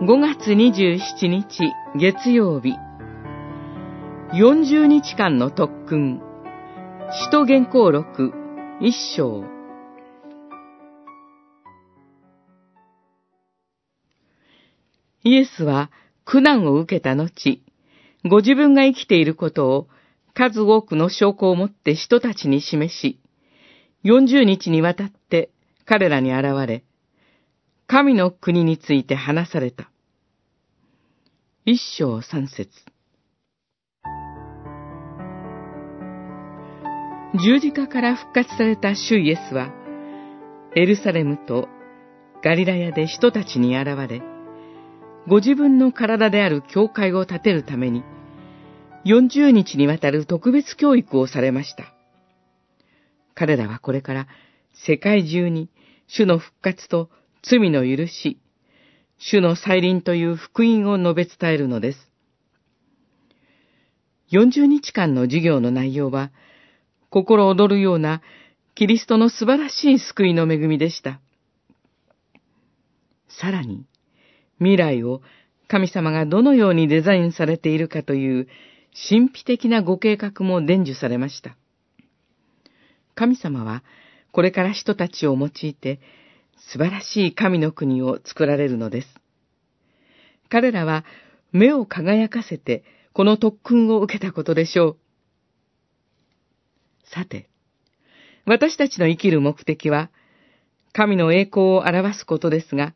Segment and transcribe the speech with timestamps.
[0.00, 2.76] 5月27日月曜日。
[4.32, 6.22] 40日間の特訓。
[7.10, 8.32] 使徒原稿録。
[8.80, 9.42] 一章。
[15.24, 15.90] イエスは
[16.24, 17.60] 苦難を受けた後、
[18.24, 19.88] ご自分が生きていることを
[20.32, 23.18] 数多くの証拠をもって人たちに示し、
[24.04, 25.50] 40日にわたって
[25.86, 26.84] 彼らに現れ、
[27.90, 29.90] 神の国について話された。
[31.64, 32.68] 一章三節
[37.42, 39.72] 十字架から復活された主イエスは、
[40.76, 41.66] エルサレムと
[42.44, 44.20] ガリラヤで人たちに現れ、
[45.26, 48.04] ご自分の体である教会を建てるために、
[49.06, 51.94] 40日にわたる特別教育をされました。
[53.34, 54.26] 彼らはこれから
[54.74, 55.70] 世界中に
[56.06, 57.08] 主の復活と
[57.50, 58.38] 罪の許し、
[59.18, 61.98] 主の再臨という福音を述べ伝えるのです。
[64.30, 66.30] 40日間の授業の内容は、
[67.10, 68.20] 心躍るような
[68.74, 71.20] キリストの素晴らしい救いの恵みでした。
[73.28, 73.86] さらに、
[74.58, 75.22] 未来を
[75.68, 78.48] 神様がどのようにデザインされているかという
[79.08, 81.56] 神秘的なご計画も伝授されました。
[83.14, 83.82] 神様は
[84.32, 86.00] これから人たちを用いて
[86.60, 89.08] 素晴らしい神の国を作られるのです。
[90.48, 91.04] 彼らは
[91.52, 94.96] 目を輝かせてこの特訓を受けたことでしょう。
[97.04, 97.48] さて、
[98.44, 100.10] 私たちの生きる目的は
[100.92, 102.94] 神の栄光を表すことですが、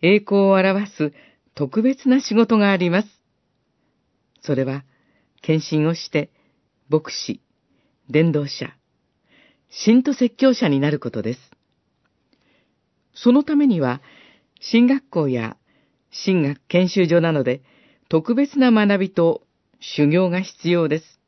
[0.00, 1.12] 栄光を表す
[1.54, 3.08] 特別な仕事があります。
[4.40, 4.84] それは、
[5.42, 6.30] 献身をして、
[6.88, 7.40] 牧師、
[8.08, 8.74] 伝道者、
[9.70, 11.40] 信徒説教者になることです。
[13.14, 14.00] そのためには、
[14.60, 15.56] 進学校や
[16.10, 17.62] 進学研修所などで
[18.08, 19.42] 特別な学びと
[19.80, 21.20] 修行が必要です。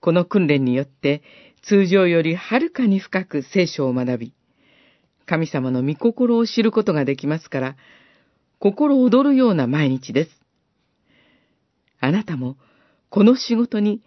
[0.00, 1.22] この訓練によって
[1.62, 4.32] 通常よりはるかに深く聖書を学び、
[5.26, 7.76] 神様の御心を知ることができますから、
[8.58, 10.30] 心躍るような毎日です。
[12.00, 12.56] あなたも
[13.08, 14.02] この仕事に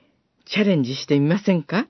[0.46, 1.88] チャレンジしてみませんか？